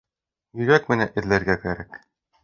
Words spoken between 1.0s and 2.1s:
эҙләргә кәрәк.